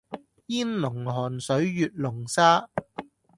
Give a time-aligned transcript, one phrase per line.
[0.47, 2.67] 煙籠寒水月籠沙